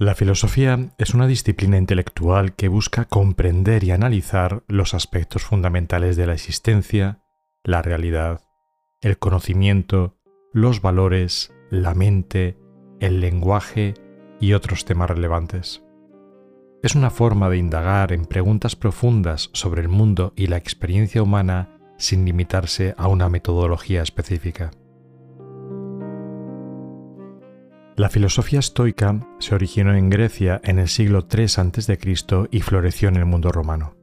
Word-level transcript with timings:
La 0.00 0.14
filosofía 0.14 0.94
es 0.96 1.12
una 1.12 1.26
disciplina 1.26 1.76
intelectual 1.76 2.54
que 2.54 2.68
busca 2.68 3.04
comprender 3.04 3.84
y 3.84 3.90
analizar 3.90 4.62
los 4.66 4.94
aspectos 4.94 5.42
fundamentales 5.42 6.16
de 6.16 6.26
la 6.26 6.32
existencia, 6.32 7.22
la 7.64 7.82
realidad, 7.82 8.40
el 9.02 9.18
conocimiento, 9.18 10.16
los 10.54 10.80
valores, 10.80 11.52
la 11.70 11.92
mente, 11.92 12.56
el 12.98 13.20
lenguaje 13.20 13.92
y 14.40 14.54
otros 14.54 14.86
temas 14.86 15.10
relevantes. 15.10 15.84
Es 16.82 16.94
una 16.94 17.10
forma 17.10 17.50
de 17.50 17.58
indagar 17.58 18.12
en 18.12 18.24
preguntas 18.24 18.76
profundas 18.76 19.50
sobre 19.52 19.82
el 19.82 19.88
mundo 19.88 20.32
y 20.34 20.46
la 20.46 20.56
experiencia 20.56 21.22
humana 21.22 21.76
sin 21.98 22.24
limitarse 22.24 22.94
a 22.96 23.06
una 23.06 23.28
metodología 23.28 24.00
específica. 24.00 24.70
La 28.00 28.08
filosofía 28.08 28.60
estoica 28.60 29.20
se 29.40 29.54
originó 29.54 29.94
en 29.94 30.08
Grecia 30.08 30.58
en 30.64 30.78
el 30.78 30.88
siglo 30.88 31.26
III 31.30 31.44
a.C. 31.44 31.98
y 32.50 32.60
floreció 32.62 33.10
en 33.10 33.16
el 33.16 33.26
mundo 33.26 33.52
romano. 33.52 33.94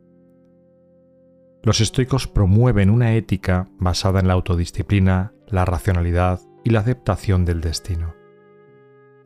Los 1.64 1.82
estoicos 1.82 2.28
promueven 2.28 2.92
una 2.92 3.16
ética 3.16 3.70
basada 3.80 4.20
en 4.20 4.28
la 4.28 4.36
autodisciplina, 4.36 5.34
la 5.48 5.66
racionalidad 5.66 6.42
y 6.64 6.70
la 6.70 6.82
aceptación 6.82 7.44
del 7.44 7.60
destino. 7.60 8.14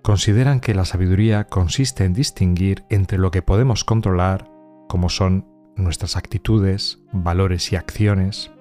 Consideran 0.04 0.62
que 0.62 0.74
la 0.74 0.85
sabiduría 0.85 1.48
consiste 1.48 2.05
en 2.05 2.13
distinguir 2.13 2.85
entre 2.90 3.18
lo 3.18 3.30
que 3.30 3.41
podemos 3.41 3.84
controlar, 3.84 4.49
como 4.88 5.10
son 5.10 5.49
nuestras 5.76 6.16
actitudes, 6.16 6.99
valores 7.12 7.74
y 7.74 7.76
acciones, 7.76 8.52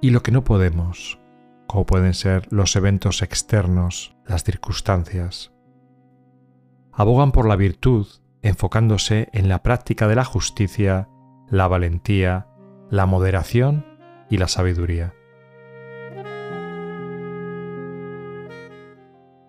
y 0.00 0.10
lo 0.10 0.24
que 0.24 0.32
no 0.32 0.42
podemos, 0.42 1.21
como 1.66 1.86
pueden 1.86 2.14
ser 2.14 2.46
los 2.50 2.76
eventos 2.76 3.22
externos, 3.22 4.16
las 4.26 4.44
circunstancias. 4.44 5.52
Abogan 6.92 7.32
por 7.32 7.48
la 7.48 7.56
virtud 7.56 8.06
enfocándose 8.42 9.28
en 9.32 9.48
la 9.48 9.62
práctica 9.62 10.08
de 10.08 10.16
la 10.16 10.24
justicia, 10.24 11.08
la 11.48 11.68
valentía, 11.68 12.48
la 12.90 13.06
moderación 13.06 13.86
y 14.28 14.36
la 14.36 14.48
sabiduría. 14.48 15.14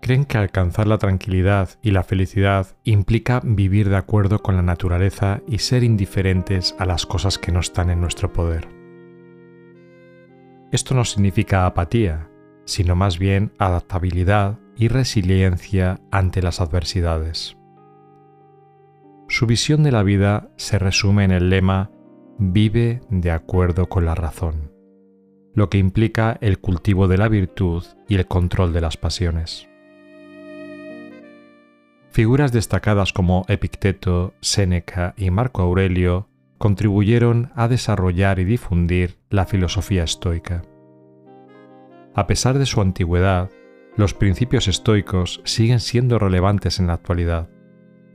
Creen 0.01 0.25
que 0.25 0.37
alcanzar 0.37 0.85
la 0.87 0.97
tranquilidad 0.97 1.69
y 1.81 1.91
la 1.91 2.03
felicidad 2.03 2.67
implica 2.83 3.41
vivir 3.43 3.89
de 3.89 3.95
acuerdo 3.95 4.43
con 4.43 4.57
la 4.57 4.61
naturaleza 4.61 5.41
y 5.47 5.59
ser 5.59 5.83
indiferentes 5.83 6.75
a 6.77 6.85
las 6.85 7.05
cosas 7.05 7.37
que 7.37 7.53
no 7.53 7.61
están 7.61 7.89
en 7.89 8.01
nuestro 8.01 8.33
poder. 8.33 8.82
Esto 10.73 10.95
no 10.95 11.05
significa 11.05 11.67
apatía, 11.67 12.31
sino 12.65 12.95
más 12.95 13.19
bien 13.19 13.53
adaptabilidad 13.59 14.57
y 14.75 14.87
resiliencia 14.87 16.01
ante 16.09 16.41
las 16.41 16.61
adversidades. 16.61 17.55
Su 19.29 19.45
visión 19.45 19.83
de 19.83 19.91
la 19.91 20.01
vida 20.01 20.49
se 20.57 20.79
resume 20.79 21.25
en 21.25 21.31
el 21.31 21.51
lema 21.51 21.91
Vive 22.39 23.01
de 23.11 23.29
acuerdo 23.29 23.87
con 23.87 24.05
la 24.05 24.15
razón, 24.15 24.71
lo 25.53 25.69
que 25.69 25.77
implica 25.77 26.39
el 26.41 26.57
cultivo 26.57 27.07
de 27.07 27.19
la 27.19 27.27
virtud 27.27 27.83
y 28.09 28.15
el 28.15 28.25
control 28.25 28.73
de 28.73 28.81
las 28.81 28.97
pasiones. 28.97 29.69
Figuras 32.09 32.51
destacadas 32.51 33.13
como 33.13 33.45
Epicteto, 33.47 34.33
Séneca 34.41 35.13
y 35.17 35.29
Marco 35.29 35.61
Aurelio 35.61 36.29
contribuyeron 36.63 37.51
a 37.55 37.67
desarrollar 37.67 38.39
y 38.39 38.45
difundir 38.45 39.17
la 39.29 39.45
filosofía 39.45 40.05
estoica. 40.05 40.61
A 42.15 42.25
pesar 42.25 42.57
de 42.57 42.65
su 42.65 42.79
antigüedad, 42.79 43.49
los 43.97 44.13
principios 44.13 44.69
estoicos 44.69 45.41
siguen 45.43 45.81
siendo 45.81 46.19
relevantes 46.19 46.79
en 46.79 46.87
la 46.87 46.93
actualidad, 46.93 47.49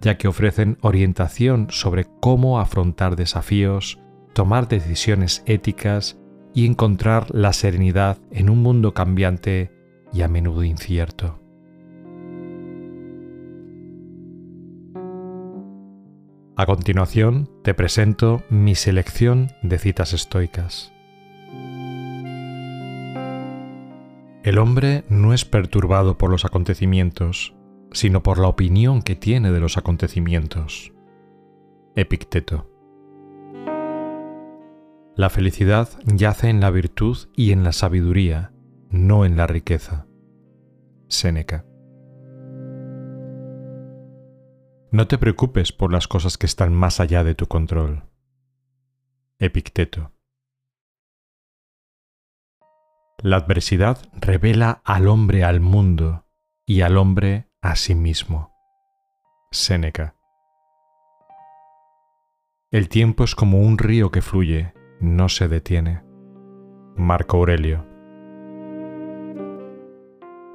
ya 0.00 0.16
que 0.16 0.28
ofrecen 0.28 0.78
orientación 0.80 1.66
sobre 1.69 2.06
cómo 2.22 2.58
afrontar 2.58 3.16
desafíos, 3.16 4.00
tomar 4.32 4.66
decisiones 4.66 5.42
éticas 5.44 6.19
y 6.54 6.65
encontrar 6.65 7.26
la 7.34 7.53
serenidad 7.53 8.16
en 8.30 8.48
un 8.48 8.62
mundo 8.62 8.94
cambiante 8.94 9.72
y 10.10 10.22
a 10.22 10.28
menudo 10.28 10.65
incierto. 10.65 11.38
A 16.58 16.66
continuación, 16.66 17.48
te 17.62 17.72
presento 17.72 18.42
mi 18.50 18.74
selección 18.74 19.52
de 19.62 19.78
citas 19.78 20.12
estoicas. 20.12 20.92
El 24.42 24.58
hombre 24.58 25.04
no 25.08 25.32
es 25.32 25.44
perturbado 25.44 26.18
por 26.18 26.30
los 26.30 26.44
acontecimientos, 26.44 27.54
sino 27.92 28.24
por 28.24 28.41
la 28.41 28.48
opinión 28.48 29.02
que 29.02 29.14
tiene 29.14 29.52
de 29.52 29.60
los 29.60 29.78
acontecimientos. 29.78 30.92
Epicteto. 31.94 32.68
La 35.14 35.30
felicidad 35.30 35.88
yace 36.06 36.48
en 36.48 36.58
la 36.58 36.72
virtud 36.72 37.18
y 37.36 37.52
en 37.52 37.62
la 37.62 37.70
sabiduría, 37.70 38.50
no 38.91 39.24
en 39.24 39.36
la 39.36 39.47
riqueza. 39.47 40.08
Séneca. 41.06 41.64
No 44.91 45.06
te 45.06 45.19
preocupes 45.19 45.71
por 45.71 45.93
las 45.93 46.09
cosas 46.09 46.38
que 46.38 46.47
están 46.47 46.72
más 46.72 46.99
allá 46.99 47.22
de 47.22 47.34
tu 47.34 47.47
control. 47.47 48.04
Epicteto. 49.38 50.12
La 53.22 53.37
adversidad 53.37 53.98
revela 54.15 54.81
al 54.84 55.09
hombre 55.09 55.44
al 55.44 55.60
mundo 55.60 56.25
y 56.66 56.81
al 56.81 56.97
hombre 56.97 57.50
a 57.60 57.77
sí 57.77 57.94
mismo. 57.94 58.54
Séneca. 59.50 60.16
El 62.71 62.88
tiempo 62.88 63.25
es 63.25 63.34
como 63.34 63.60
un 63.60 63.77
río 63.77 64.10
que 64.10 64.22
fluye, 64.22 64.72
no 65.00 65.28
se 65.28 65.48
detiene. 65.48 66.03
Marco 66.97 67.37
Aurelio. 67.37 67.84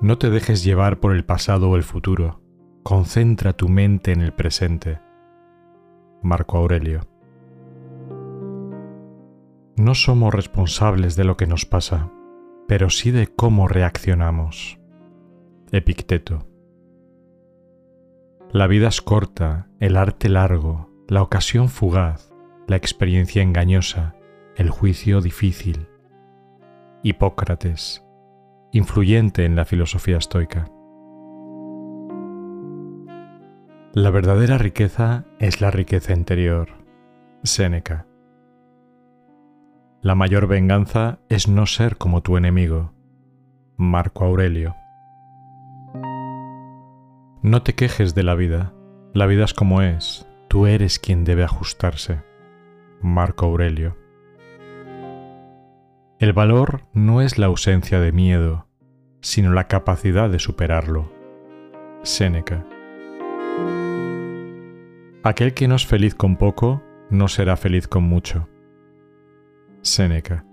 No 0.01 0.17
te 0.17 0.31
dejes 0.31 0.63
llevar 0.63 0.99
por 0.99 1.15
el 1.15 1.23
pasado 1.23 1.69
o 1.69 1.75
el 1.75 1.83
futuro 1.83 2.42
Concentra 2.83 3.53
tu 3.53 3.69
mente 3.69 4.11
en 4.11 4.19
el 4.19 4.33
presente. 4.33 4.99
Marco 6.21 6.57
Aurelio. 6.57 7.07
No 9.77 9.95
somos 9.95 10.33
responsables 10.33 11.15
de 11.15 11.23
lo 11.23 11.37
que 11.37 11.47
nos 11.47 11.65
pasa, 11.65 12.11
pero 12.67 12.89
sí 12.89 13.11
de 13.11 13.27
cómo 13.27 13.69
reaccionamos. 13.69 14.81
Epicteto. 15.71 16.45
La 18.51 18.67
vida 18.67 18.89
es 18.89 19.01
corta, 19.01 19.69
el 19.79 19.95
arte 19.95 20.27
largo, 20.27 20.89
la 21.07 21.21
ocasión 21.21 21.69
fugaz, 21.69 22.33
la 22.67 22.75
experiencia 22.75 23.41
engañosa, 23.41 24.13
el 24.57 24.69
juicio 24.69 25.21
difícil. 25.21 25.87
Hipócrates, 27.01 28.05
influyente 28.73 29.45
en 29.45 29.55
la 29.55 29.63
filosofía 29.63 30.17
estoica. 30.17 30.69
La 33.95 34.09
verdadera 34.09 34.57
riqueza 34.57 35.25
es 35.37 35.61
la 35.61 35.69
riqueza 35.69 36.13
interior. 36.13 36.69
Séneca. 37.43 38.07
La 40.01 40.15
mayor 40.15 40.47
venganza 40.47 41.19
es 41.29 41.47
no 41.47 41.67
ser 41.67 41.97
como 41.97 42.23
tu 42.23 42.35
enemigo. 42.35 42.91
Marco 43.77 44.25
Aurelio. 44.25 44.75
No 47.43 47.61
te 47.61 47.75
quejes 47.75 48.15
de 48.15 48.23
la 48.23 48.33
vida. 48.33 48.73
La 49.13 49.27
vida 49.27 49.45
es 49.45 49.53
como 49.53 49.83
es. 49.83 50.27
Tú 50.47 50.65
eres 50.65 50.97
quien 50.97 51.23
debe 51.23 51.43
ajustarse. 51.43 52.23
Marco 52.99 53.45
Aurelio. 53.45 53.95
El 56.17 56.33
valor 56.33 56.81
no 56.93 57.21
es 57.21 57.37
la 57.37 57.45
ausencia 57.45 57.99
de 57.99 58.11
miedo, 58.11 58.65
sino 59.21 59.53
la 59.53 59.67
capacidad 59.67 60.31
de 60.31 60.39
superarlo. 60.39 61.11
Séneca. 62.01 62.65
Aquel 65.25 65.53
que 65.53 65.69
no 65.69 65.75
es 65.75 65.85
feliz 65.85 66.15
con 66.15 66.35
poco, 66.35 66.83
no 67.09 67.29
será 67.29 67.55
feliz 67.55 67.87
con 67.87 68.03
mucho. 68.03 68.49
Séneca. 69.81 70.45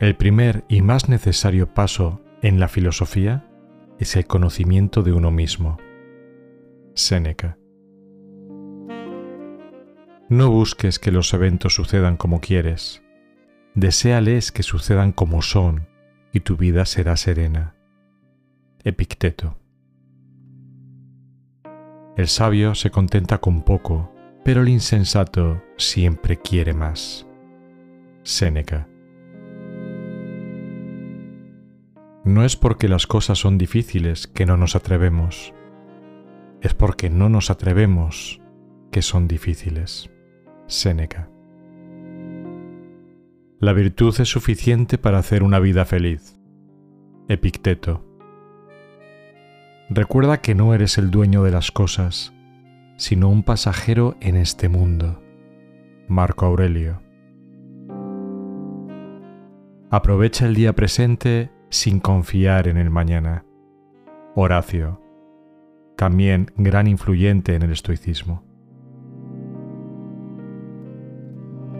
El 0.00 0.16
primer 0.16 0.64
y 0.68 0.82
más 0.82 1.08
necesario 1.08 1.72
paso 1.72 2.20
en 2.42 2.58
la 2.58 2.66
filosofía 2.66 3.48
es 4.00 4.16
el 4.16 4.26
conocimiento 4.26 5.04
de 5.04 5.12
uno 5.12 5.30
mismo. 5.30 5.78
Séneca. 6.94 7.58
No 10.28 10.50
busques 10.50 10.98
que 10.98 11.12
los 11.12 11.32
eventos 11.32 11.74
sucedan 11.74 12.16
como 12.16 12.40
quieres. 12.40 13.04
Deseales 13.76 14.50
que 14.50 14.64
sucedan 14.64 15.12
como 15.12 15.42
son 15.42 15.86
y 16.32 16.40
tu 16.40 16.56
vida 16.56 16.86
será 16.86 17.16
serena. 17.16 17.76
Epicteto. 18.82 19.59
El 22.20 22.28
sabio 22.28 22.74
se 22.74 22.90
contenta 22.90 23.38
con 23.38 23.62
poco, 23.62 24.12
pero 24.44 24.60
el 24.60 24.68
insensato 24.68 25.62
siempre 25.78 26.36
quiere 26.36 26.74
más. 26.74 27.26
Séneca. 28.24 28.86
No 32.22 32.44
es 32.44 32.56
porque 32.56 32.88
las 32.88 33.06
cosas 33.06 33.38
son 33.38 33.56
difíciles 33.56 34.26
que 34.26 34.44
no 34.44 34.58
nos 34.58 34.76
atrevemos, 34.76 35.54
es 36.60 36.74
porque 36.74 37.08
no 37.08 37.30
nos 37.30 37.48
atrevemos 37.48 38.42
que 38.92 39.00
son 39.00 39.26
difíciles. 39.26 40.10
Séneca. 40.66 41.30
La 43.60 43.72
virtud 43.72 44.14
es 44.20 44.28
suficiente 44.28 44.98
para 44.98 45.20
hacer 45.20 45.42
una 45.42 45.58
vida 45.58 45.86
feliz. 45.86 46.36
Epicteto. 47.28 48.09
Recuerda 49.92 50.40
que 50.40 50.54
no 50.54 50.72
eres 50.72 50.98
el 50.98 51.10
dueño 51.10 51.42
de 51.42 51.50
las 51.50 51.72
cosas, 51.72 52.32
sino 52.96 53.28
un 53.28 53.42
pasajero 53.42 54.16
en 54.20 54.36
este 54.36 54.68
mundo. 54.68 55.20
Marco 56.06 56.46
Aurelio. 56.46 57.02
Aprovecha 59.90 60.46
el 60.46 60.54
día 60.54 60.76
presente 60.76 61.50
sin 61.70 61.98
confiar 61.98 62.68
en 62.68 62.76
el 62.76 62.88
mañana. 62.88 63.44
Horacio, 64.36 65.02
también 65.96 66.52
gran 66.56 66.86
influyente 66.86 67.56
en 67.56 67.62
el 67.62 67.72
estoicismo. 67.72 68.44